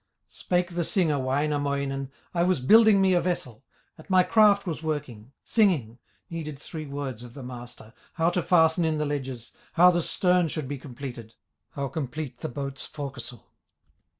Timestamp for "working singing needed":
4.81-6.57